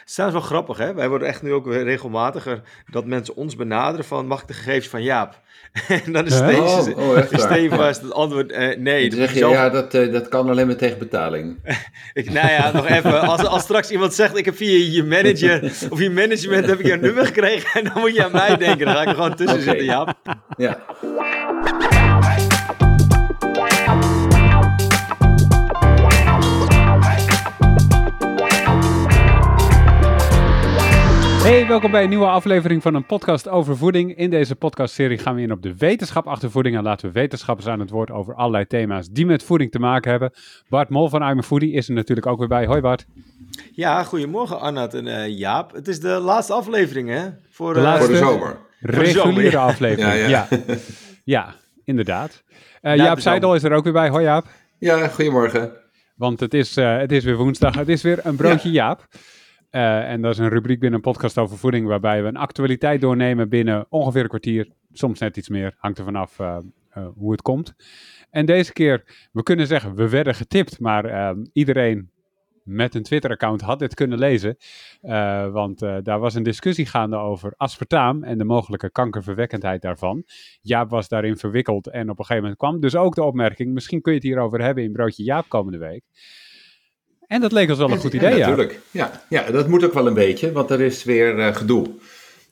[0.00, 0.94] Het is wel grappig, hè?
[0.94, 2.60] Wij worden echt nu ook weer regelmatiger
[2.90, 4.26] dat mensen ons benaderen van...
[4.26, 5.40] mag ik de gegevens van Jaap?
[6.04, 7.16] en dan is steeds, oh, oh,
[7.86, 9.10] het antwoord uh, nee.
[9.10, 11.56] Dan zeg je, ja, dat, uh, dat kan alleen maar tegen betaling.
[12.12, 13.20] ik, nou ja, nog even.
[13.20, 16.86] Als, als straks iemand zegt, ik heb via je manager of je management heb ik
[16.86, 17.80] jouw nummer gekregen...
[17.80, 18.86] en dan moet je aan mij denken.
[18.86, 19.68] Dan ga ik er gewoon tussen okay.
[19.68, 20.14] zitten, Jaap.
[20.56, 20.78] Ja.
[31.46, 34.16] Hey, welkom bij een nieuwe aflevering van een podcast over voeding.
[34.16, 37.66] In deze podcastserie gaan we in op de wetenschap achter voeding en laten we wetenschappers
[37.66, 40.32] aan het woord over allerlei thema's die met voeding te maken hebben.
[40.68, 42.66] Bart Mol van I'm Foodie is er natuurlijk ook weer bij.
[42.66, 43.06] Hoi Bart.
[43.72, 45.72] Ja, goedemorgen Arnoud en uh, Jaap.
[45.72, 47.28] Het is de laatste aflevering hè?
[47.50, 48.58] Voor, de, uh, voor de zomer.
[48.80, 50.28] Reguliere aflevering, ja.
[50.28, 50.48] Ja,
[51.24, 51.54] ja.
[51.84, 52.42] inderdaad.
[52.82, 54.08] Uh, Jaap Seidel is er ook weer bij.
[54.08, 54.46] Hoi Jaap.
[54.78, 55.72] Ja, goedemorgen.
[56.14, 57.74] Want het is, het is weer woensdag.
[57.74, 59.06] Het is weer een broodje Jaap.
[59.76, 63.00] Uh, en dat is een rubriek binnen een podcast over voeding, waarbij we een actualiteit
[63.00, 66.58] doornemen binnen ongeveer een kwartier, soms net iets meer, hangt er vanaf uh,
[67.14, 67.74] hoe het komt.
[68.30, 72.10] En deze keer, we kunnen zeggen, we werden getipt, maar iedereen
[72.62, 74.56] met een Twitter-account had dit kunnen lezen.
[75.52, 80.24] want daar was een discussie gaande over aspartaam en de mogelijke kankerverwekkendheid daarvan.
[80.60, 84.00] Jaap was daarin verwikkeld en op een gegeven moment kwam dus ook de opmerking, misschien
[84.00, 86.02] kun je het hierover hebben in Broodje Jaap komende week.
[87.28, 88.38] En dat leek ons wel een goed idee, ja.
[88.38, 89.22] Natuurlijk, ja.
[89.28, 89.50] ja.
[89.50, 91.86] dat moet ook wel een beetje, want er is weer uh, gedoe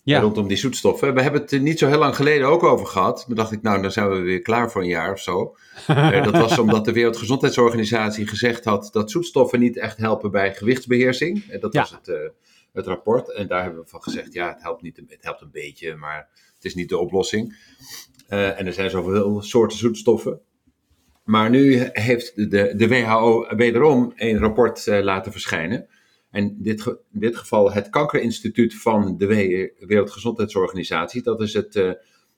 [0.05, 0.21] ja.
[0.21, 1.15] rondom die zoetstoffen.
[1.15, 3.25] We hebben het niet zo heel lang geleden ook over gehad.
[3.27, 5.57] Toen dacht ik, nou, dan zijn we weer klaar voor een jaar of zo.
[5.91, 11.51] uh, dat was omdat de Wereldgezondheidsorganisatie gezegd had dat zoetstoffen niet echt helpen bij gewichtsbeheersing.
[11.51, 12.17] En dat was het, uh,
[12.73, 13.33] het rapport.
[13.33, 16.29] En daar hebben we van gezegd, ja, het helpt, niet, het helpt een beetje, maar
[16.55, 17.57] het is niet de oplossing.
[18.29, 20.41] en er zijn zoveel soorten zoetstoffen.
[21.25, 25.87] Maar nu heeft de, de WHO wederom een rapport uh, laten verschijnen.
[26.31, 29.27] En dit, in dit geval het Kankerinstituut van de
[29.79, 31.23] Wereldgezondheidsorganisatie.
[31.23, 31.93] Dat is het, uh,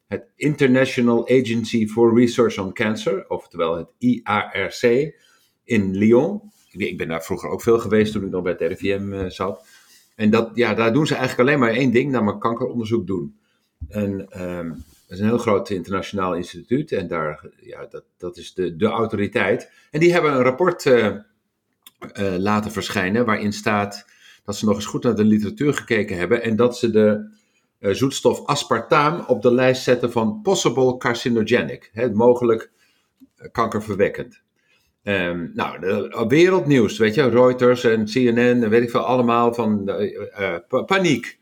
[0.06, 5.14] het International Agency for Research on Cancer, oftewel het IARC
[5.64, 6.40] in Lyon.
[6.70, 9.66] Ik ben daar vroeger ook veel geweest toen ik nog bij het RIVM uh, zat.
[10.16, 13.36] En dat, ja, daar doen ze eigenlijk alleen maar één ding, namelijk kankeronderzoek doen.
[13.88, 18.54] En um, dat is een heel groot internationaal instituut en daar, ja, dat, dat is
[18.54, 19.70] de, de autoriteit.
[19.90, 21.16] En die hebben een rapport uh, uh,
[22.36, 24.04] laten verschijnen waarin staat
[24.44, 27.36] dat ze nog eens goed naar de literatuur gekeken hebben en dat ze de
[27.80, 32.70] uh, zoetstof aspartaam op de lijst zetten van possible carcinogenic, hè, mogelijk
[33.52, 34.44] kankerverwekkend.
[35.02, 39.90] Um, nou, de, wereldnieuws, weet je, Reuters en CNN, weet ik veel, allemaal van
[40.86, 41.38] paniek.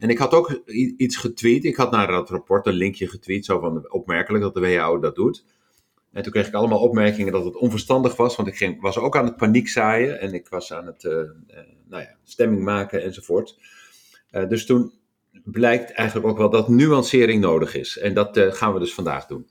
[0.00, 0.62] En ik had ook
[0.96, 1.64] iets getweet.
[1.64, 3.44] Ik had naar dat rapport een linkje getweet.
[3.44, 5.44] Zo van opmerkelijk dat de WHO dat doet.
[6.12, 8.36] En toen kreeg ik allemaal opmerkingen dat het onverstandig was.
[8.36, 10.20] Want ik ging, was ook aan het paniek zaaien.
[10.20, 11.22] En ik was aan het uh, uh,
[11.88, 13.58] nou ja, stemming maken enzovoort.
[14.30, 14.92] Uh, dus toen
[15.44, 17.98] blijkt eigenlijk ook wel dat nuancering nodig is.
[17.98, 19.46] En dat gaan we dus vandaag doen.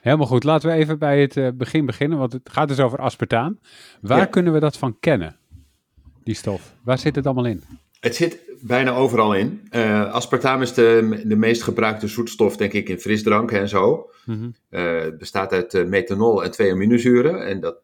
[0.00, 0.44] Helemaal goed.
[0.44, 2.18] Laten we even bij het begin beginnen.
[2.18, 3.58] Want het gaat dus over aspartaam.
[4.00, 4.24] Waar ja.
[4.24, 5.36] kunnen we dat van kennen?
[6.24, 6.74] Die stof.
[6.82, 7.62] Waar zit het allemaal in?
[8.00, 9.68] Het zit bijna overal in.
[9.70, 14.10] Uh, aspartaam is de, de meest gebruikte zoetstof, denk ik, in frisdrank en zo.
[14.24, 17.46] Mm het bestaat uit uh, methanol en twee aminozuren.
[17.46, 17.80] En dat,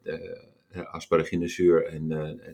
[0.90, 2.12] asparaginezuur en,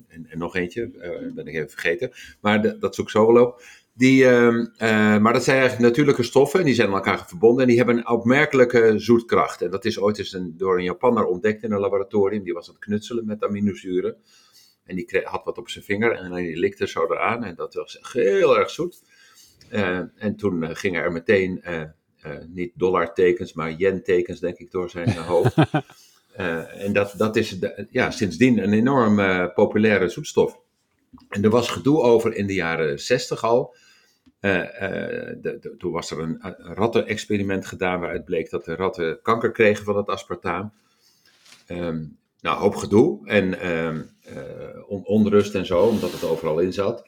[0.08, 0.90] en, en, nog eentje,
[1.34, 2.10] ben ik even vergeten.
[2.40, 3.62] Maar de, dat zoek zo wel op.
[3.94, 7.62] Die, ehm, maar dat zijn eigenlijk natuurlijke stoffen en die zijn aan elkaar verbonden.
[7.62, 9.62] En die hebben een opmerkelijke zoetkracht.
[9.62, 12.42] En dat is ooit eens een, door een Japanner ontdekt in een laboratorium.
[12.42, 14.16] Die was aan het knutselen met aminozuren.
[14.84, 17.44] En die kreeg, had wat op zijn vinger en hij likte zo eraan.
[17.44, 19.02] En dat was heel erg zoet.
[19.70, 21.82] Uh, en toen uh, gingen er meteen uh,
[22.48, 25.54] niet dollartekens, maar yen-tekens, denk ik, door zijn hoofd.
[26.84, 29.16] en dat, dat is de, ja, sindsdien een enorm
[29.54, 30.60] populaire zoetstof.
[31.28, 33.74] En er was gedoe over in de jaren zestig al.
[34.40, 39.50] De, de, toen was er een, een ratten-experiment gedaan waaruit bleek dat de ratten kanker
[39.50, 40.72] kregen van het aspartaam.
[41.68, 47.06] Um, nou, hoop gedoe en uh, uh, onrust en zo, omdat het overal in zat.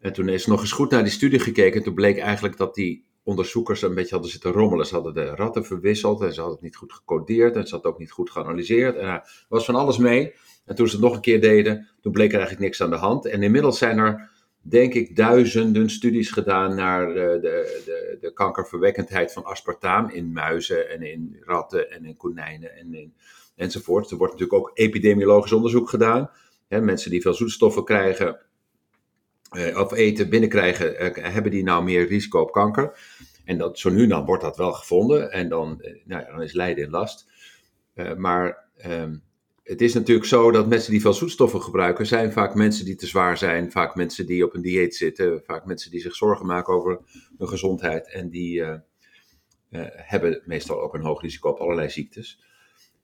[0.00, 1.78] En toen is nog eens goed naar die studie gekeken.
[1.78, 4.86] En toen bleek eigenlijk dat die onderzoekers een beetje hadden zitten rommelen.
[4.86, 7.56] Ze hadden de ratten verwisseld en ze hadden het niet goed gecodeerd.
[7.56, 8.96] En ze hadden ook niet goed geanalyseerd.
[8.96, 10.34] En er was van alles mee.
[10.64, 12.96] En toen ze het nog een keer deden, toen bleek er eigenlijk niks aan de
[12.96, 13.26] hand.
[13.26, 19.32] En inmiddels zijn er, denk ik, duizenden studies gedaan naar de, de, de, de kankerverwekkendheid
[19.32, 23.14] van aspartaam in muizen en in ratten en in konijnen en
[23.56, 24.10] enzovoort.
[24.10, 26.30] Er wordt natuurlijk ook epidemiologisch onderzoek gedaan.
[26.68, 28.46] Mensen die veel zoetstoffen krijgen
[29.56, 32.98] uh, of eten binnenkrijgen, uh, hebben die nou meer risico op kanker?
[33.44, 36.42] En dat, zo nu dan wordt dat wel gevonden en dan, uh, nou ja, dan
[36.42, 37.26] is lijden in last.
[38.16, 39.22] maar um,
[39.62, 43.06] het is natuurlijk zo dat mensen die veel zoetstoffen gebruiken, zijn vaak mensen die te
[43.06, 46.74] zwaar zijn, vaak mensen die op een dieet zitten, vaak mensen die zich zorgen maken
[46.74, 47.00] over
[47.38, 48.64] hun gezondheid en die
[49.90, 52.40] hebben meestal ook een hoog risico op allerlei ziektes.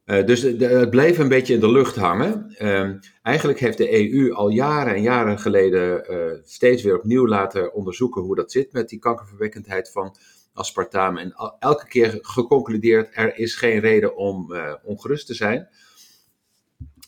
[0.06, 2.54] Uh, dus het bleef een beetje in de lucht hangen.
[2.56, 6.04] Ehm, eigenlijk heeft de EU al jaren en jaren geleden
[6.44, 10.16] steeds weer opnieuw laten onderzoeken hoe dat zit met die kankerverwekkendheid van
[10.52, 11.16] aspartaam.
[11.16, 15.68] En elke keer geconcludeerd, er is geen reden om ongerust te zijn.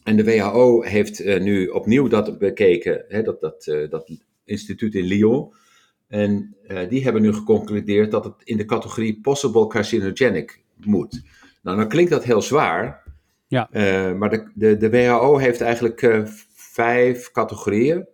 [0.02, 4.10] En de WHO heeft nu opnieuw dat bekeken, hè, dat, dat, dat
[4.44, 5.54] instituut in Lyon.
[6.08, 6.56] En
[6.88, 11.22] die hebben nu geconcludeerd dat het in de categorie possible carcinogenic moet.
[11.64, 13.02] Nou, dan klinkt dat heel zwaar.
[13.46, 13.68] Ja.
[14.14, 18.06] maar de, de, de WHO heeft eigenlijk vijf categorieën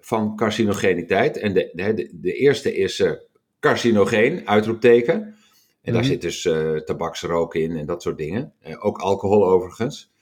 [0.00, 1.38] van carcinogeniteit.
[1.38, 3.04] En de, de, de eerste is
[3.60, 5.34] carcinogeen, uitroepteken.
[5.82, 6.42] En daar zit dus
[6.84, 8.52] tabaksrook in en dat soort dingen.
[8.78, 10.12] ook alcohol overigens.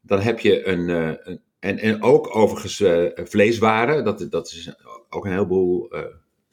[0.00, 4.74] Dan heb je een, uh, een en, en ook overigens uh, vleeswaren, dat, dat is
[5.08, 5.96] ook een heleboel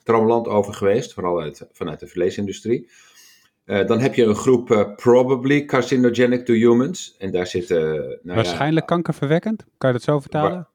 [0.06, 2.89] uh, over geweest, vooral uit, vanuit de vleesindustrie.
[3.65, 7.15] Uh, dan heb je een groep probably carcinogenic to humans.
[7.17, 7.79] En daar zitten.
[8.21, 9.65] Nou waarschijnlijk ja, kankerverwekkend?
[9.77, 10.67] Kan je dat zo vertalen?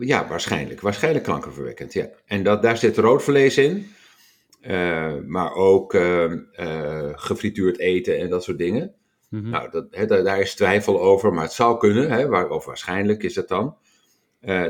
[0.00, 0.80] ja, waarschijnlijk.
[0.80, 2.08] Waarschijnlijk kankerverwekkend, ja.
[2.26, 3.86] En dat, daar zit rood vlees in.
[5.26, 5.96] maar ook
[7.12, 8.94] gefrituurd eten en dat soort dingen.
[9.28, 9.50] Mhm.
[9.50, 13.36] Nou, dat, daar, is twijfel over, maar het zou kunnen, hè, waar, of waarschijnlijk is
[13.36, 13.76] het dan.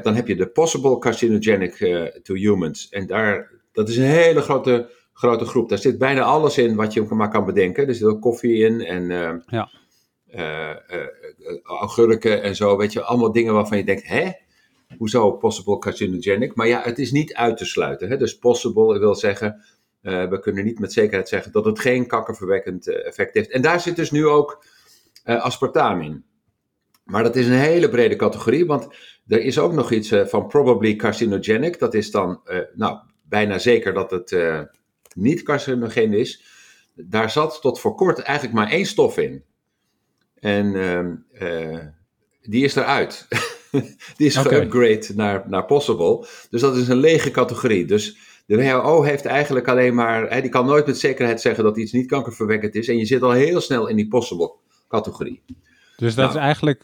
[0.02, 1.74] Dan heb je de possible carcinogenic
[2.22, 2.88] to humans.
[2.88, 5.68] En daar, dat is een hele grote, grote groep.
[5.68, 7.88] Daar zit bijna alles in wat je maar kan bedenken.
[7.88, 9.70] Er zit ook koffie in en uh, ja.
[11.62, 12.76] augurken en zo.
[12.76, 14.30] Weet je, allemaal dingen waarvan je denkt, hè?
[14.98, 16.54] Hoezo possible carcinogenic?
[16.54, 18.08] Maar ja, het is niet uit te sluiten.
[18.08, 18.16] Hè?
[18.16, 19.64] Dus possible wil zeggen,
[20.00, 23.50] we kunnen niet met zekerheid zeggen dat het geen kankerverwekkend effect heeft.
[23.50, 24.64] En daar zit dus nu ook
[25.24, 26.24] aspartaam in.
[27.04, 28.88] Maar dat is een hele brede categorie, want
[29.26, 31.78] er is ook nog iets van probably carcinogenic.
[31.78, 32.40] Dat is dan
[32.74, 34.30] nou, bijna zeker dat het
[35.14, 36.42] niet carcinogeen is.
[36.94, 39.42] Daar zat tot voor kort eigenlijk maar één stof in.
[40.34, 40.74] En
[41.32, 41.86] ehm,
[42.42, 43.28] die is eruit.
[44.16, 44.52] die is okay.
[44.52, 46.26] geupgrade naar, naar possible.
[46.50, 47.84] Dus dat is een lege categorie.
[47.84, 48.16] Dus
[48.46, 51.92] de WHO heeft eigenlijk alleen maar, hè, die kan nooit met zekerheid zeggen dat iets
[51.92, 52.88] niet kankerverwekkend is.
[52.88, 54.52] En je zit al heel snel in die possible
[54.88, 55.42] categorie.
[55.96, 56.38] Dus dat nou.
[56.38, 56.82] is eigenlijk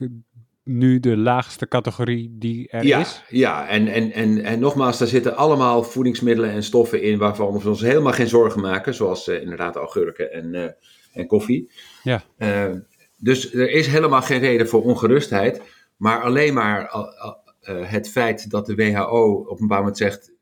[0.68, 3.22] nu de laagste categorie die er ja, is?
[3.28, 7.68] Ja, en, en, en, en nogmaals, daar zitten allemaal voedingsmiddelen en stoffen in waarvan we
[7.68, 8.94] ons helemaal geen zorgen maken.
[8.94, 10.68] Zoals uh, inderdaad augurken en, uh,
[11.12, 11.70] en koffie.
[12.02, 12.22] Ja.
[12.38, 12.74] Uh,
[13.16, 15.62] dus er is helemaal geen reden voor ongerustheid.
[15.96, 16.90] Maar alleen maar
[17.64, 20.32] het feit dat de WHO op een bepaald moment zegt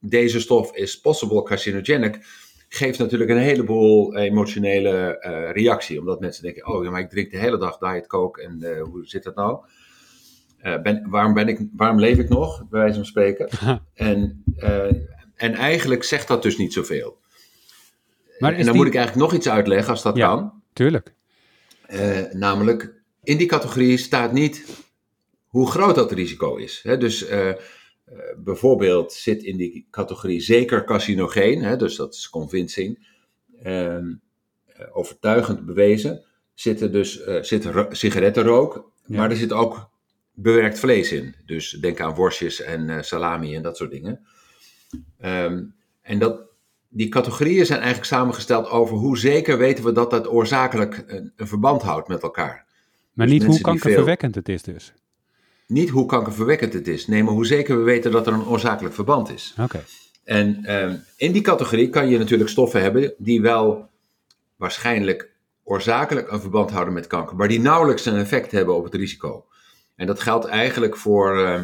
[0.00, 2.18] deze stof is possible carcinogenic,
[2.68, 5.98] geeft natuurlijk een heleboel emotionele uh, reactie.
[5.98, 8.82] Omdat mensen denken, oh ja, maar ik drink de hele dag diet coke en uh,
[8.82, 9.58] hoe zit dat nou?
[10.62, 13.48] Uh, ben, waarom, ben ik, waarom leef ik nog, bij wijze van spreken?
[13.94, 14.44] en,
[15.34, 17.18] en eigenlijk zegt dat dus niet zoveel.
[18.38, 20.62] Maar en dan moet ik eigenlijk nog iets uitleggen als dat ja, kan.
[20.72, 21.14] Tuurlijk.
[22.32, 24.84] namelijk, in die categorie staat niet
[25.46, 26.80] hoe groot dat risico is.
[26.82, 26.98] Hè?
[26.98, 27.26] Dus
[28.12, 33.06] uh, bijvoorbeeld zit in die categorie zeker carcinogeen, hè, dus dat is convincing,
[33.66, 33.96] uh,
[34.92, 36.24] overtuigend bewezen.
[36.54, 39.90] Zit er dus uh, zit sigarettenrook, maar er zit ook
[40.32, 41.34] bewerkt vlees in.
[41.46, 44.26] Dus denk aan worstjes en salami en dat soort dingen.
[45.24, 46.40] Um, en dat,
[46.88, 51.46] die categorieën zijn eigenlijk samengesteld over hoe zeker weten we dat dat oorzakelijk een, een
[51.46, 52.66] verband houdt met elkaar.
[53.12, 54.42] Maar dus niet hoe kankerverwekkend veel...
[54.42, 54.94] het is dus
[55.68, 57.06] niet hoe kankerverwekkend het is.
[57.06, 59.54] Nee, maar hoe zeker we weten dat er een oorzakelijk verband is.
[59.60, 59.84] Oké.
[60.24, 63.88] En um, in die categorie kan je natuurlijk stoffen hebben die wel
[64.56, 65.30] waarschijnlijk
[65.64, 69.46] oorzakelijk een verband houden met kanker, maar die nauwelijks een effect hebben op het risico.
[69.96, 71.62] En dat geldt eigenlijk voor uh,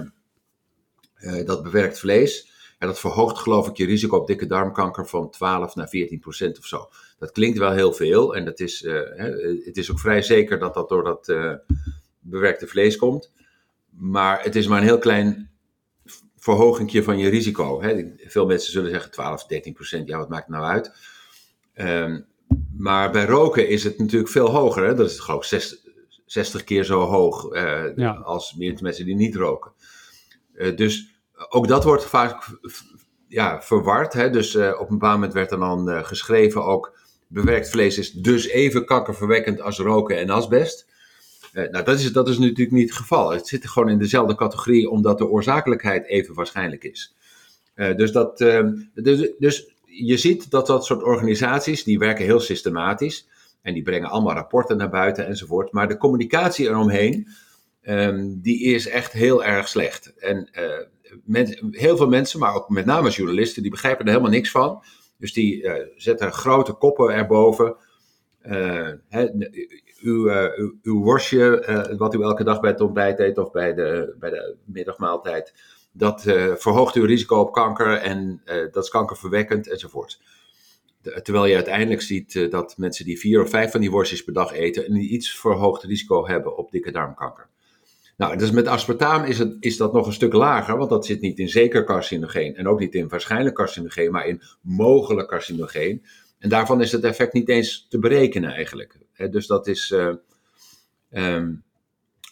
[1.18, 2.52] uh, dat bewerkt vlees.
[2.78, 6.58] En dat verhoogt geloof ik je risico op dikke darmkanker van 12 naar 14 procent
[6.58, 6.88] of zo.
[7.18, 9.00] Dat klinkt wel heel veel en dat is, uh,
[9.64, 11.34] het is ook vrij zeker dat dat door dat
[12.18, 13.32] bewerkte vlees komt.
[13.96, 15.50] Maar het is maar een heel klein
[16.36, 17.82] verhoging van je risico.
[17.82, 18.14] Hè.
[18.16, 20.08] Veel mensen zullen zeggen 12, 13 procent.
[20.08, 20.92] Ja, wat maakt het nou uit?
[21.74, 22.26] Um,
[22.76, 24.84] maar bij roken is het natuurlijk veel hoger.
[24.84, 24.94] Hè.
[24.94, 25.78] Dat is geloof ik 60,
[26.26, 28.12] 60 keer zo hoog uh, ja.
[28.12, 29.72] als mensen die niet roken.
[30.54, 31.08] Uh, dus
[31.48, 32.58] ook dat wordt vaak
[33.28, 34.12] ja, verward.
[34.12, 34.30] Hè.
[34.30, 36.98] Dus uh, op een bepaald moment werd er dan geschreven ook...
[37.26, 40.92] bewerkt vlees is dus even kankerverwekkend als roken en asbest.
[41.54, 43.30] Uh, nou, dat is, dat is natuurlijk niet het geval.
[43.30, 47.14] Het zit gewoon in dezelfde categorie, omdat de oorzakelijkheid even waarschijnlijk is.
[47.75, 52.40] Uh, dus, dat, uh, dus, dus je ziet dat dat soort organisaties, die werken heel
[52.40, 53.28] systematisch.
[53.62, 55.73] En die brengen allemaal rapporten naar buiten enzovoort.
[55.73, 57.28] Maar de communicatie eromheen,
[57.82, 60.14] um, die is echt heel erg slecht.
[60.16, 60.49] En
[61.70, 64.84] heel veel mensen, maar ook met name journalisten, die begrijpen er helemaal niks van.
[65.18, 67.76] Dus die zetten grote koppen erboven.
[70.00, 74.16] Uw, uw, uw, worstje, wat u elke dag bij het ontbijt eet of bij de,
[74.18, 75.54] bij de middagmaaltijd,
[75.92, 76.22] dat
[76.56, 80.20] verhoogt uw risico op kanker en dat is kankerverwekkend enzovoort.
[81.22, 84.52] Terwijl je uiteindelijk ziet dat mensen die vier of vijf van die worstjes per dag
[84.52, 87.48] eten een iets verhoogd risico hebben op dikke darmkanker.
[88.16, 91.20] Nou, dus met aspartaam is, het, is dat nog een stuk lager, want dat zit
[91.20, 96.04] niet in zeker carcinogeen en ook niet in waarschijnlijk carcinogeen, maar in mogelijk carcinogeen.
[96.44, 98.98] En daarvan is het effect niet eens te berekenen eigenlijk.
[99.30, 99.94] Dus dat is.
[101.10, 101.62] Um,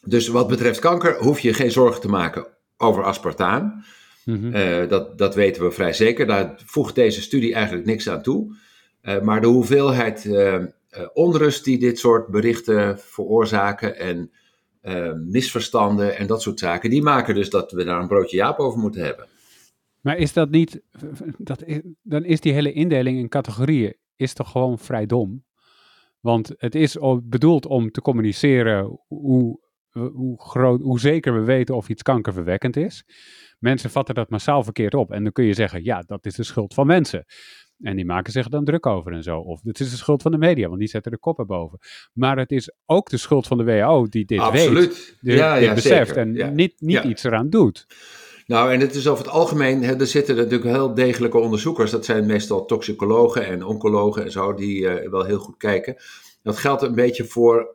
[0.04, 3.84] dus wat betreft kanker hoef je geen zorgen te maken over aspartaam.
[4.24, 4.54] Mhm.
[4.54, 6.26] Eh, dat, dat weten we vrij zeker.
[6.26, 8.56] Daar voegt deze studie eigenlijk niks aan toe.
[9.02, 10.64] Uh, maar de hoeveelheid uh,
[11.12, 14.30] onrust die dit soort berichten veroorzaken en
[15.30, 18.78] misverstanden en dat soort zaken, die maken dus dat we daar een broodje jaap over
[18.78, 19.26] moeten hebben.
[20.00, 20.82] Maar is dat niet,
[21.38, 25.44] dat is, dan is die hele indeling in categorieën is toch gewoon vrij dom?
[26.20, 29.60] Want het is bedoeld om te communiceren hoe
[29.92, 33.04] hoe, groot, hoe zeker we weten of iets kankerverwekkend is.
[33.58, 35.12] Mensen vatten dat massaal verkeerd op.
[35.12, 37.24] En dan kun je zeggen, ja, dat is de schuld van mensen.
[37.80, 39.38] En die maken zich dan druk over en zo.
[39.38, 41.78] Of het is de schuld van de media, want die zetten de koppen boven.
[42.12, 44.74] Maar het is ook de schuld van de WHO die dit weet.
[44.74, 47.86] Dit, ja, dit beseft en niet, niet iets eraan doet.
[48.46, 51.90] Nou, en het is over het algemeen, hè, er zitten natuurlijk heel degelijke onderzoekers.
[51.90, 55.96] Dat zijn meestal toxicologen en oncologen en zo, die uh, wel heel goed kijken.
[56.42, 57.74] Dat geldt een beetje voor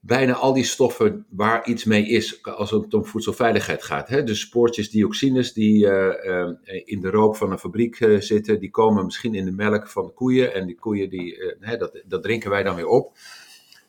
[0.00, 4.08] bijna al die stoffen waar iets mee is als het om voedselveiligheid gaat.
[4.08, 4.24] Hè?
[4.24, 6.48] Dus spoortjes dioxines die uh, uh,
[6.84, 10.12] in de rook van een fabriek zitten, die komen misschien in de melk van de
[10.12, 10.54] koeien.
[10.54, 13.16] En die koeien, die, dat, dat drinken wij dan weer op.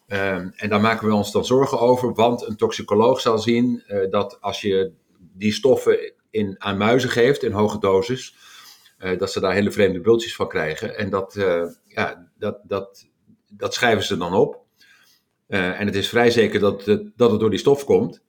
[0.07, 4.37] Ehm, en daar maken we ons dan zorgen over, want een toxicoloog zal zien dat
[4.41, 4.91] als je
[5.39, 8.35] die stoffen in, aan muizen geeft in hoge doses,
[9.17, 10.97] dat ze daar hele vreemde bultjes van krijgen.
[10.97, 11.33] En dat,
[11.85, 13.07] ja, dat, dat,
[13.47, 14.67] dat schrijven ze dan op.
[15.49, 18.21] Uh, en het is vrij zeker dat dat het door die stof komt.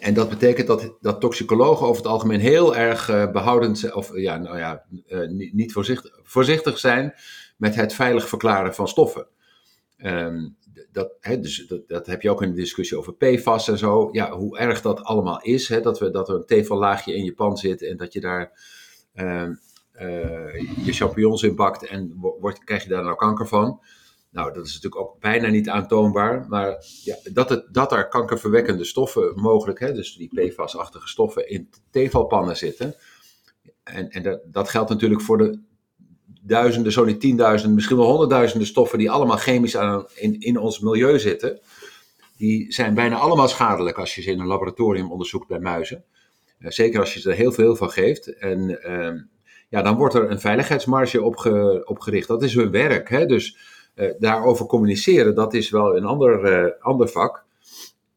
[0.00, 4.36] En, dat betekent dat, dat toxicologen over het algemeen heel erg behoudend zijn, of ja,
[4.36, 4.84] nou ja,
[5.28, 7.14] niet, niet voorzichtig, voorzichtig zijn
[7.56, 9.26] met het veilig verklaren van stoffen.
[10.04, 10.56] Um,
[10.92, 14.08] dat, dus dat, dat, heb je ook in de discussie over PFAS en zo.
[14.12, 15.66] Ja, hoe erg dat allemaal is.
[15.66, 18.52] Dat, we, dat er een tevellaagje in je pan zit en dat je daar
[19.14, 19.48] uh,
[20.84, 22.20] je champignons in bakt en
[22.64, 23.80] krijg je daar nou kanker van.
[24.30, 28.84] Nou, dat is natuurlijk ook bijna niet aantoonbaar, maar ja, dat, het, dat er kankerverwekkende
[28.84, 32.94] stoffen mogelijk, dus die PFAS-achtige stoffen, in tevalpannen zitten.
[33.82, 35.60] En, en dat, dat geldt natuurlijk voor de
[36.42, 40.80] duizenden, zo niet tienduizenden, misschien wel honderdduizenden stoffen die allemaal chemisch aan, in, in ons
[40.80, 41.60] milieu zitten.
[42.36, 46.04] Die zijn bijna allemaal schadelijk als je ze in een laboratorium onderzoekt bij muizen.
[46.58, 48.38] Uh, zeker als je er heel veel van geeft.
[48.38, 49.20] En uh,
[49.68, 52.28] ja, dan wordt er een veiligheidsmarge opge, opgericht.
[52.28, 53.08] Dat is hun werk.
[53.08, 53.26] Hè?
[53.26, 53.56] Dus
[53.94, 57.44] uh, daarover communiceren, dat is wel een ander, uh, ander vak.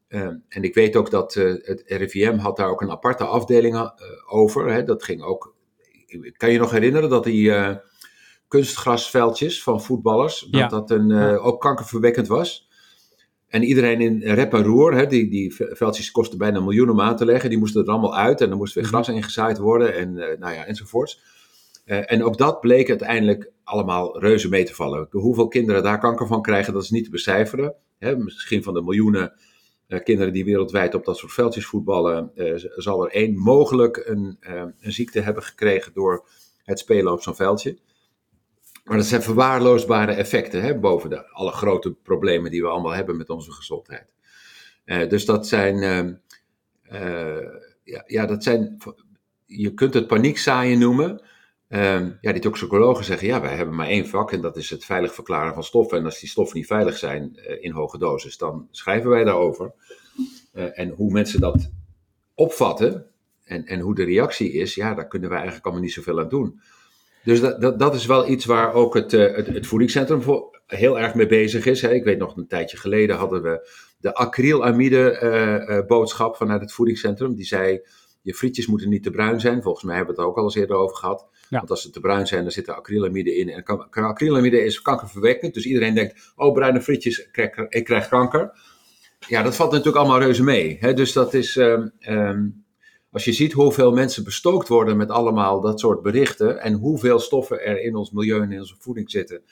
[0.08, 3.92] Uh, en ik weet ook dat het RIVM had daar ook een aparte afdeling
[4.26, 4.72] over.
[4.72, 4.84] Hè.
[4.84, 5.54] Dat ging ook.
[6.36, 7.52] Kan je nog herinneren dat die
[8.48, 10.68] kunstgrasveldjes van voetballers, dat ja.
[10.68, 12.68] dat een, ook kankerverwekkend was?
[13.48, 17.00] En iedereen in rep en roer, hè, die, die veldjes kosten bijna een miljoen om
[17.00, 18.92] aan te leggen, die moesten er allemaal uit en er moest weer mhm.
[18.92, 21.20] gras ingezaaid worden en nou ja, enzovoorts.
[21.86, 25.08] Uh, en ook dat bleek uiteindelijk allemaal reuze mee te vallen.
[25.10, 27.74] Hoeveel kinderen daar kanker van krijgen, dat is niet te becijferen.
[27.98, 29.32] Hè, misschien van de miljoenen
[29.88, 34.36] uh, kinderen die wereldwijd op dat soort veldjes voetballen, uh, zal er één mogelijk een,
[34.40, 36.28] een, ziekte hebben gekregen door
[36.64, 37.78] het spelen op zo'n veldje.
[38.86, 43.16] Maar dat zijn verwaarloosbare effecten hè, boven de, alle grote problemen die we allemaal hebben
[43.16, 44.06] met onze gezondheid.
[44.84, 45.78] dus dat zijn,
[47.84, 48.76] ja, ja, dat zijn,
[49.44, 51.20] je kunt het paniekzaaien noemen.
[51.68, 54.84] Um, ja, die toxicologen zeggen, ja, wij hebben maar één vak en dat is het
[54.84, 55.98] veilig verklaren van stoffen.
[55.98, 59.72] En als die stoffen niet veilig zijn uh, in hoge dosis, dan schrijven wij daarover.
[60.52, 61.70] En hoe mensen dat
[62.34, 63.06] opvatten
[63.44, 66.28] en, en hoe de reactie is, ja, daar kunnen wij eigenlijk allemaal niet zoveel aan
[66.28, 66.60] doen.
[67.26, 70.60] Dus dat, dat, dat is wel iets waar ook het, uh, het, het voedingscentrum voor
[70.66, 71.82] heel erg mee bezig is.
[71.82, 71.92] Hè.
[71.92, 73.68] Ik weet nog, een tijdje geleden hadden we
[73.98, 77.34] de acrylamide boodschap vanuit het voedingscentrum.
[77.34, 77.80] Die zei,
[78.22, 79.62] je frietjes moeten niet te bruin zijn.
[79.62, 81.28] Volgens mij hebben we het ook al eens eerder over gehad.
[81.50, 83.48] Want als ze te bruin zijn, dan zitten acrylamide in.
[83.48, 85.54] En acrylamide is kankerverwekkend.
[85.54, 88.60] Dus iedereen denkt, oh, bruine frietjes, ik krijg, ik krijg kanker.
[89.28, 90.76] Ja, dat valt natuurlijk allemaal reuze mee.
[90.80, 90.94] Hè?
[90.94, 92.64] Dus dat is, um, um,
[93.16, 96.60] als je ziet hoeveel mensen bestookt worden met allemaal dat soort berichten.
[96.60, 99.42] En hoeveel stoffen er in ons milieu en in onze voeding zitten.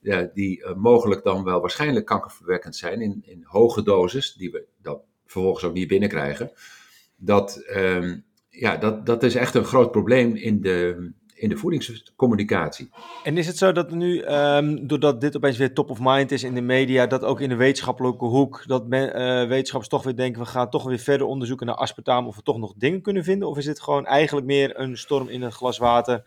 [0.00, 5.00] ja, die mogelijk dan wel waarschijnlijk kankerverwekkend zijn in, in hoge doses, die we dan
[5.26, 6.52] vervolgens ook niet binnenkrijgen.
[7.16, 12.90] Dat, ehm, ja, dat, dat is echt een groot probleem in de, in de voedingscommunicatie.
[13.22, 16.42] En is het zo dat nu, um, doordat dit opeens weer top of mind is
[16.42, 20.16] in de media, dat ook in de wetenschappelijke hoek, dat men, uh, wetenschappers toch weer
[20.16, 23.24] denken, we gaan toch weer verder onderzoeken naar aspartaam of we toch nog dingen kunnen
[23.24, 23.48] vinden?
[23.48, 26.22] Of is het gewoon eigenlijk meer een storm in een glas water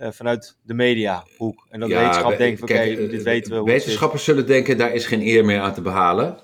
[0.00, 1.66] uh, vanuit de mediahoek?
[1.70, 3.62] En dat ja, wetenschap denkt, oké, okay, dit weten we.
[3.62, 6.38] Wetenschappers zullen denken, daar is geen eer meer aan te behalen.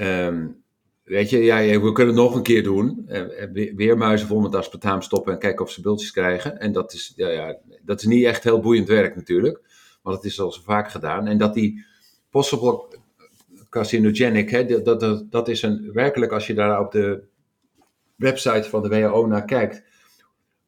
[0.00, 0.64] Um,
[1.06, 3.08] Weet je, ja, we kunnen het nog een keer doen.
[3.08, 6.60] Uh, weer muizen vol met aspartaam stoppen en kijken of ze bultjes krijgen.
[6.60, 9.60] En dat is, ja, ja, dat is niet echt heel boeiend werk natuurlijk.
[10.02, 11.26] Want het is al zo vaak gedaan.
[11.26, 11.84] En dat die
[12.30, 12.84] possible
[13.68, 17.22] carcinogenic, hè, dat, dat, dat is een, werkelijk als je daar op de
[18.16, 19.82] website van de WHO naar kijkt.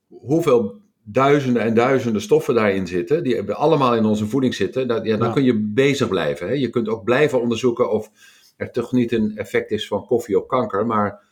[0.09, 5.17] Hoeveel duizenden en duizenden stoffen daarin zitten, die allemaal in onze voeding zitten, dat, ja,
[5.17, 6.47] dan kun je bezig blijven.
[6.47, 6.53] Hè.
[6.53, 8.11] Je kunt ook blijven onderzoeken of
[8.59, 10.87] er toch niet een effect is van koffie op kanker.
[10.87, 11.25] Maar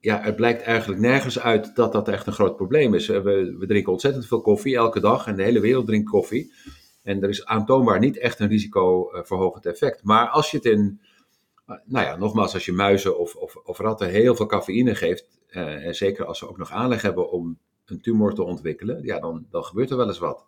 [0.00, 3.06] ja, het blijkt eigenlijk nergens uit dat dat echt een groot probleem is.
[3.06, 6.52] We, we drinken ontzettend veel koffie elke dag en de hele wereld drinkt koffie.
[7.02, 10.02] En er is aantoonbaar niet echt een risicoverhogend effect.
[10.02, 11.00] Maar als je het in,
[11.66, 15.86] nou ja, nogmaals, als je muizen of, of, of ratten heel veel cafeïne geeft, eh,
[15.86, 19.46] en zeker als ze ook nog aanleg hebben om een tumor te ontwikkelen, ja, dan,
[19.50, 20.46] dan gebeurt er wel eens wat.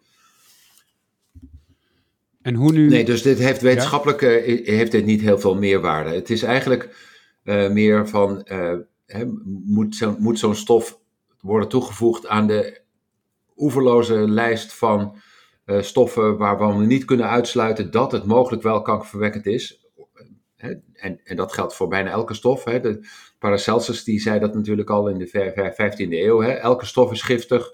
[2.44, 2.88] En hoe nu...
[2.88, 6.10] Nee, dus dit heeft wetenschappelijk eh, heeft dit niet heel veel meerwaarde.
[6.10, 6.96] Het is eigenlijk
[7.44, 8.74] uh, meer van, uh,
[9.06, 9.24] hè,
[9.64, 11.00] moet, zo, moet zo'n stof
[11.40, 12.80] worden toegevoegd aan de
[13.56, 15.16] oeverloze lijst van
[15.66, 19.88] uh, stoffen waarvan we niet kunnen uitsluiten dat het mogelijk wel kankerverwekkend is.
[20.92, 22.62] En, en dat geldt voor bijna elke stof.
[22.62, 23.08] De
[23.38, 26.42] Paracelsus die zei dat natuurlijk al in de 15e eeuw.
[26.42, 27.72] Elke stof is giftig.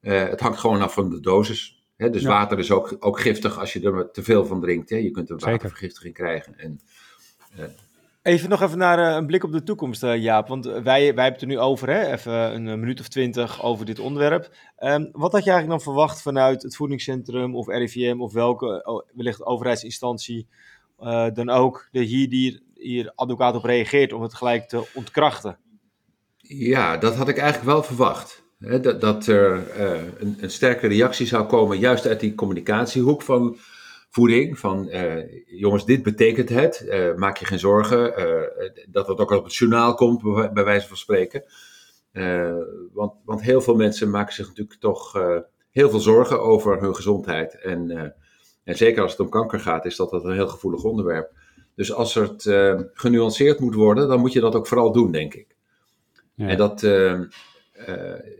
[0.00, 3.80] het hangt gewoon af van de dosis dus water is ook, ook giftig als je
[3.80, 4.88] er te veel van drinkt.
[4.88, 6.58] Je kunt een watervergiftiging krijgen.
[6.58, 6.80] En,
[7.58, 7.64] uh...
[8.22, 10.48] Even nog even naar uh, een blik op de toekomst, uh, Jaap.
[10.48, 12.12] Want wij, wij hebben het er nu over, hè?
[12.12, 14.56] even een minuut of twintig over dit onderwerp.
[14.78, 19.06] Um, wat had je eigenlijk dan verwacht vanuit het voedingscentrum of RIVM of welke oh,
[19.14, 20.48] wellicht overheidsinstantie
[21.32, 25.58] dan ook, de hier die hier advocaat op reageert om het gelijk te ontkrachten?
[26.36, 31.26] Ja, dat had ik eigenlijk wel verwacht dat, dat er uh, een, een, sterke reactie
[31.26, 33.56] zou komen, juist uit die communicatiehoek van
[34.10, 34.58] voeding.
[34.58, 38.12] Van uh, jongens, dit betekent het, uh, maak je geen zorgen.
[38.88, 41.44] dat het ook op het journaal komt, bij, bij wijze van spreken.
[42.92, 45.12] want, want heel veel mensen maken zich natuurlijk toch
[45.70, 47.60] heel veel zorgen over hun gezondheid.
[47.60, 48.14] En,
[48.64, 51.32] en zeker als het om kanker gaat, is dat, dat een heel gevoelig onderwerp.
[51.74, 52.42] Dus als het
[52.92, 55.56] genuanceerd moet worden, dan moet je dat ook vooral doen, denk ik.
[56.34, 56.48] Ja.
[56.48, 56.82] En dat,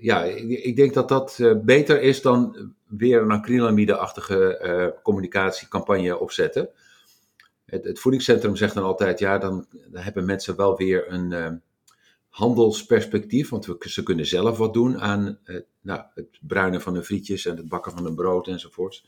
[0.01, 6.69] ja, ik denk dat dat uh, beter is dan weer een acrylamide-achtige uh, communicatiecampagne opzetten.
[7.65, 11.63] Het, het, voedingscentrum zegt dan altijd, ja, dan, hebben mensen wel weer een
[12.29, 15.39] handelsperspectief, want ze kunnen zelf wat doen aan
[15.81, 19.07] nou, het bruinen van hun frietjes en het bakken van hun brood enzovoorts.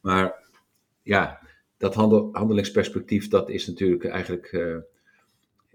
[0.00, 0.48] Maar
[1.02, 1.40] ja,
[1.76, 4.56] dat handel, handelingsperspectief, dat is natuurlijk eigenlijk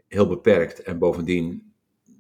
[0.08, 0.82] heel beperkt.
[0.82, 1.67] En bovendien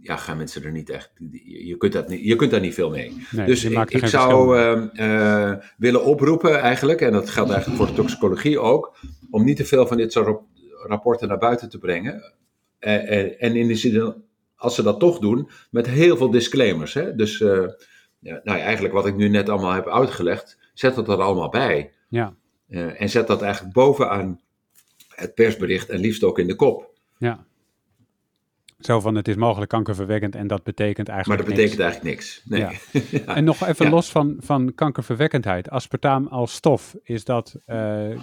[0.08, 1.12] ja, gaan mensen er niet echt.
[1.44, 3.26] Je kunt, dat niet, je kunt daar niet veel mee.
[3.46, 4.60] dus ik, ik zou
[4.96, 8.98] uh, willen oproepen eigenlijk, en dat geldt eigenlijk voor de toxicologie ook,
[9.32, 10.42] om niet te veel van dit soort
[10.88, 12.34] rapporten naar buiten te brengen.
[12.80, 14.24] Uh, en in de zin,
[14.56, 16.94] als ze dat toch doen, met heel veel disclaimers.
[16.94, 17.16] Hè?
[17.16, 17.38] Dus
[18.20, 21.92] ja, nou, eigenlijk wat ik nu net allemaal heb uitgelegd, zet dat er allemaal bij.
[22.10, 22.36] Ja.
[22.68, 24.40] en zet dat eigenlijk bovenaan
[25.10, 26.92] het persbericht en liefst ook in de kop.
[27.18, 27.47] Ja.
[28.80, 32.42] Zo van het is mogelijk kankerverwekkend en dat betekent eigenlijk Maar dat betekent eigenlijk niks.
[32.46, 32.60] Nee.
[32.60, 32.72] Ja.
[33.36, 35.70] En nog even los van, van kankerverwekkendheid.
[35.70, 38.22] Aspartaam als stof, is dat uh,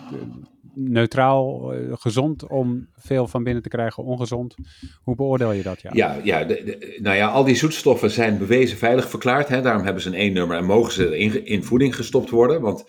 [0.74, 4.54] neutraal, uh, gezond om veel van binnen te krijgen, ongezond?
[5.02, 5.80] Hoe beoordeel je dat?
[5.80, 9.48] Ja, ja, ja de, nou ja, al die zoetstoffen zijn bewezen veilig verklaard.
[9.48, 9.62] Hè?
[9.62, 12.60] Daarom hebben ze een één-nummer en mogen ze in, in voeding gestopt worden.
[12.60, 12.84] Want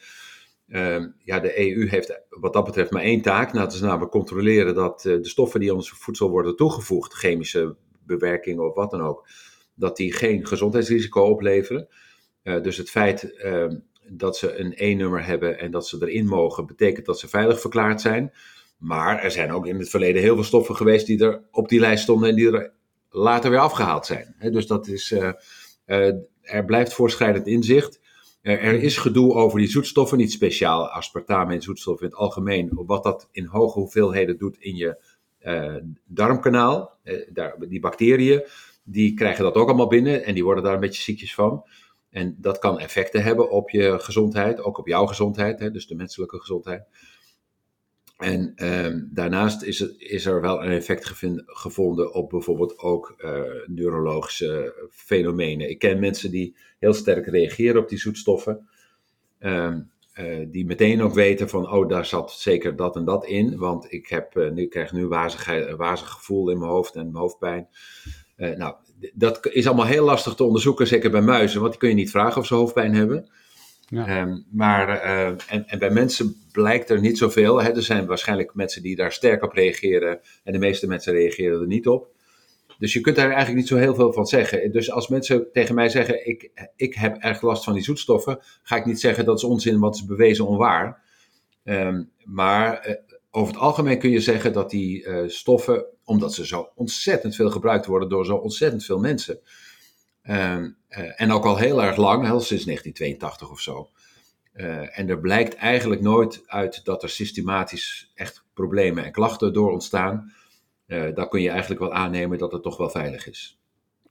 [0.68, 3.54] uh, ja, de EU heeft wat dat betreft maar één taak.
[3.54, 7.76] Nou, dat is namelijk controleren dat uh, de stoffen die ons voedsel worden toegevoegd, chemische
[8.06, 9.28] bewerkingen of wat dan ook,
[9.76, 11.88] dat die geen gezondheidsrisico opleveren.
[12.44, 13.76] Uh, dus het feit ehm,
[14.10, 18.02] dat ze een E-nummer hebben en dat ze erin mogen, betekent dat ze veilig verklaard
[18.02, 18.34] zijn.
[18.78, 21.80] Maar er zijn ook in het verleden heel veel stoffen geweest die er op die
[21.80, 22.74] lijst stonden en die er
[23.10, 24.36] later weer afgehaald zijn.
[24.52, 25.14] dus dat is,
[26.42, 28.00] er blijft voorschrijdend inzicht.
[28.46, 33.04] Er, is gedoe over die zoetstoffen, niet speciaal aspartame en zoetstoffen in het algemeen, wat
[33.04, 35.04] dat in hoge hoeveelheden doet in je
[35.42, 36.98] uh, darmkanaal.
[37.04, 38.44] Uh, daar, die bacteriën,
[38.84, 41.64] die krijgen dat ook allemaal binnen en die worden daar een beetje ziekjes van.
[42.10, 45.96] En dat kan effecten hebben op je gezondheid, ook op jouw gezondheid, hè, dus de
[45.96, 46.88] menselijke gezondheid.
[48.18, 51.06] En ehm, daarnaast is, het, is er wel een effect
[51.46, 55.70] gevonden op bijvoorbeeld ook uh, neurologische fenomenen.
[55.70, 58.70] Ik ken mensen die heel sterk reageren op die zoetstoffen.
[59.40, 59.80] Ehm,
[60.14, 63.58] eh, die meteen ook weten van, oh, daar zat zeker dat en dat in.
[63.58, 67.04] Want ik, heb, uh, nu, krijg nu een wazig, wazig gevoel in mijn hoofd en
[67.04, 67.68] mijn hoofdpijn.
[68.38, 68.76] nou,
[69.14, 71.60] dat is allemaal heel lastig te onderzoeken, zeker bij muizen.
[71.60, 73.30] Want die kun je niet vragen of ze hoofdpijn hebben.
[73.90, 77.62] Ehm, maar uh, en, en, bij mensen blijkt er niet zoveel.
[77.62, 77.70] Hè.
[77.70, 81.68] Er zijn waarschijnlijk mensen die daar sterk op reageren en de meeste mensen reageren er
[81.68, 82.14] niet op.
[82.80, 84.72] Dus je kunt daar eigenlijk niet zo heel veel van zeggen.
[84.72, 88.76] Dus als mensen tegen mij zeggen: ik, ik heb erg last van die zoetstoffen, ga
[88.76, 91.04] ik niet zeggen dat is onzin, wat is bewezen onwaar.
[91.64, 92.96] Um, maar uh,
[93.32, 97.50] over het algemeen kun je zeggen dat die uh, stoffen, omdat ze zo ontzettend veel
[97.50, 99.65] gebruikt worden door zo ontzettend veel mensen, Ehm, eh,
[101.16, 103.90] en ook al heel erg lang, heel sinds 1982 of zo.
[104.56, 109.72] Uh, en er blijkt eigenlijk nooit uit dat er systematisch echt problemen en klachten door
[109.72, 110.34] ontstaan.
[110.88, 113.60] Uh, dan kun je eigenlijk wel aannemen dat het toch wel veilig is.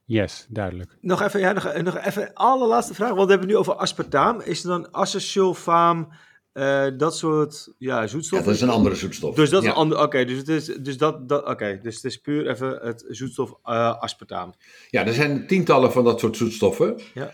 [0.03, 0.97] Yes, duidelijk.
[1.01, 4.41] Nog even, ja, nog, nog even allerlaatste vraag, want we hebben het nu over aspartaam.
[4.41, 6.09] Is er dan acesulfaam
[6.55, 8.37] uh, dat soort ja, zoetstoffen.
[8.37, 9.35] Ja, dat is een andere zoetstof.
[9.35, 10.01] Dus dat is een andere.
[10.01, 13.49] Oké, dus het is dus dat, dat oké, dus het is puur even het zoetstof
[13.65, 14.53] uh, aspartaam.
[14.89, 16.99] Ja, er zijn tientallen van dat soort zoetstoffen.
[17.13, 17.33] Ja.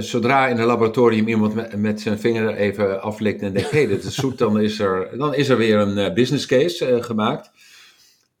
[0.00, 3.86] Zodra in een laboratorium iemand met, met zijn vinger even aflikt en denkt: hé, hey,
[3.86, 7.50] dit is zoet, dan is er, dan is er weer een uh, business case gemaakt.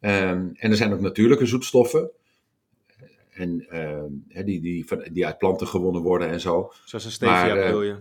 [0.00, 2.10] Um, en er zijn ook natuurlijke zoetstoffen.
[3.30, 6.72] En uh, die, die, die uit planten gewonnen worden en zo.
[6.84, 7.96] Zoals een stevia bedoel je?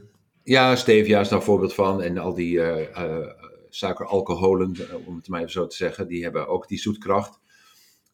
[0.45, 2.01] Ja, stevia is daar een voorbeeld van.
[2.01, 3.27] En al die uh, uh,
[3.69, 7.39] suikeralcoholen, om het maar even zo te zeggen, die hebben ook die zoetkracht.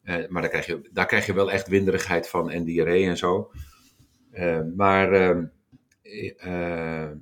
[0.04, 3.16] Uh, maar daar krijg, je, daar krijg je wel echt winderigheid van en diarree en
[3.16, 3.50] zo.
[4.76, 5.44] maar ehm,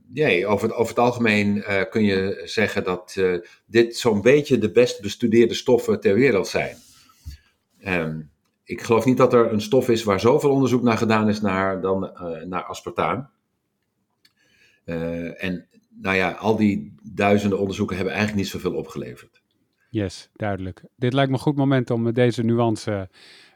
[0.08, 3.16] nee, over, het, over het algemeen kun je zeggen dat
[3.66, 6.76] dit zo'n beetje de best bestudeerde stoffen ter wereld zijn.
[7.86, 8.30] Um,
[8.64, 11.80] ik geloof niet dat er een stof is waar zoveel onderzoek naar gedaan is naar,
[11.80, 12.00] dan
[12.48, 13.30] naar aspartaam.
[14.90, 19.42] Uh, en nou ja, al die duizenden onderzoeken hebben eigenlijk niet zoveel opgeleverd.
[19.90, 20.84] Yes, duidelijk.
[20.96, 23.08] Dit lijkt me een goed moment om deze nuance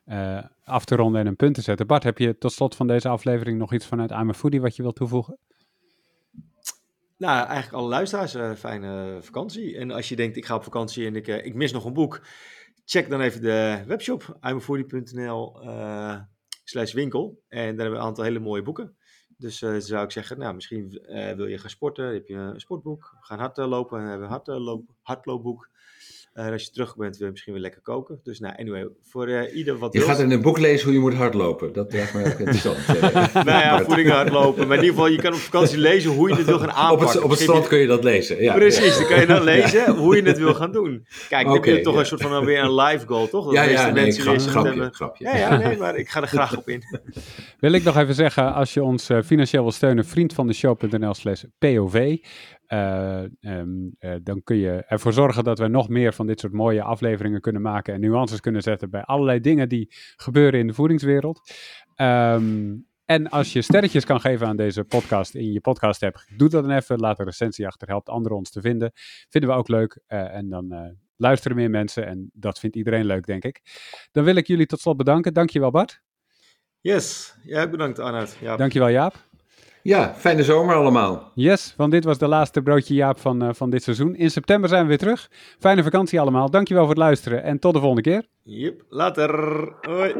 [0.06, 1.86] uh, af te ronden en een punt te zetten.
[1.86, 4.76] Bart, heb je tot slot van deze aflevering nog iets vanuit I'm a Foodie wat
[4.76, 5.38] je wilt toevoegen?
[7.16, 9.76] Nou, eigenlijk alle luisteraars, uh, fijne vakantie.
[9.76, 11.92] En als je denkt, ik ga op vakantie en ik, uh, ik mis nog een
[11.92, 12.26] boek,
[12.84, 15.58] check dan even de webshop, imafoodie.nl
[16.64, 17.42] slash winkel.
[17.48, 18.96] En daar hebben we een aantal hele mooie boeken.
[19.38, 22.60] Dus uh, zou ik zeggen, nou, misschien uh, wil je gaan sporten, heb je een
[22.60, 25.68] sportboek, gaan hardlopen, hebben we een hardloop, hardloopboek.
[26.34, 28.20] Uh, als je terug bent, wil je misschien weer lekker koken.
[28.22, 31.00] Dus nou, anyway, voor uh, ieder wat Je gaat in een boek lezen hoe je
[31.00, 31.72] moet hardlopen.
[31.72, 32.76] Dat lijkt me ook interessant.
[33.34, 34.68] nou ja, voeding hardlopen.
[34.68, 37.06] Maar in ieder geval, je kan op vakantie lezen hoe je het wil gaan aanpakken.
[37.06, 38.54] Op het, op het strand kun je dat lezen, ja.
[38.54, 38.98] Precies, ja.
[38.98, 39.94] dan kan je dan lezen ja.
[39.94, 41.06] hoe je het wil gaan doen.
[41.28, 42.00] Kijk, dan okay, heb je toch ja.
[42.00, 43.44] een soort van weer een live goal, toch?
[43.44, 44.94] Dat ja, ja, nee, grap, grapje, hebben...
[44.94, 45.24] grapje.
[45.24, 46.82] Ja, ja, nee, maar ik ga er graag op in.
[47.58, 52.16] Wil ik nog even zeggen, als je ons financieel wil steunen, vriendvandeshow.nl slash POV.
[52.68, 56.52] Uh, um, uh, dan kun je ervoor zorgen dat we nog meer van dit soort
[56.52, 60.74] mooie afleveringen kunnen maken en nuances kunnen zetten bij allerlei dingen die gebeuren in de
[60.74, 61.52] voedingswereld.
[61.96, 66.48] Um, en als je sterretjes kan geven aan deze podcast in je podcast app, doe
[66.48, 66.98] dat dan even.
[66.98, 68.92] Laat een recensie achter, helpt anderen ons te vinden.
[69.28, 70.00] Vinden we ook leuk.
[70.08, 73.60] Uh, en dan luisteren meer mensen en dat vindt iedereen leuk, denk ik.
[74.12, 75.34] Dan wil ik jullie tot slot bedanken.
[75.34, 76.02] Dankjewel Bart.
[76.80, 78.36] Yes, jij bedankt Arnoud.
[78.40, 78.56] Ja.
[78.56, 79.32] Dankjewel Jaap.
[79.84, 81.30] Ja, fijne zomer allemaal.
[81.34, 84.16] Yes, want dit was de laatste broodje Jaap van, uh, van dit seizoen.
[84.16, 85.30] In september zijn we weer terug.
[85.58, 86.50] Fijne vakantie allemaal.
[86.50, 88.26] Dankjewel voor het luisteren en tot de volgende keer.
[88.42, 89.72] Yep, later.
[89.80, 90.14] Hoi.